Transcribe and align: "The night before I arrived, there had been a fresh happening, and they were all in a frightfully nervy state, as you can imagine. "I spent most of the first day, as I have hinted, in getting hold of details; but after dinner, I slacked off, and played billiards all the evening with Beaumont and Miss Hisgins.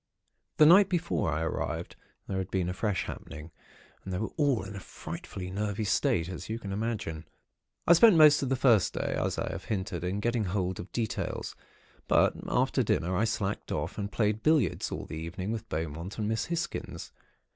"The 0.57 0.65
night 0.65 0.89
before 0.89 1.31
I 1.31 1.43
arrived, 1.43 1.95
there 2.25 2.39
had 2.39 2.49
been 2.49 2.69
a 2.69 2.73
fresh 2.73 3.03
happening, 3.05 3.51
and 4.03 4.11
they 4.11 4.17
were 4.17 4.31
all 4.35 4.63
in 4.63 4.75
a 4.75 4.79
frightfully 4.79 5.51
nervy 5.51 5.83
state, 5.83 6.27
as 6.27 6.49
you 6.49 6.57
can 6.57 6.71
imagine. 6.73 7.27
"I 7.85 7.93
spent 7.93 8.15
most 8.15 8.41
of 8.41 8.49
the 8.49 8.55
first 8.55 8.95
day, 8.95 9.13
as 9.15 9.37
I 9.37 9.51
have 9.51 9.65
hinted, 9.65 10.03
in 10.03 10.19
getting 10.19 10.45
hold 10.45 10.79
of 10.79 10.91
details; 10.91 11.55
but 12.07 12.33
after 12.47 12.81
dinner, 12.81 13.15
I 13.15 13.25
slacked 13.25 13.71
off, 13.71 13.99
and 13.99 14.11
played 14.11 14.41
billiards 14.41 14.91
all 14.91 15.05
the 15.05 15.17
evening 15.17 15.51
with 15.51 15.69
Beaumont 15.69 16.17
and 16.17 16.27
Miss 16.27 16.45
Hisgins. 16.45 17.11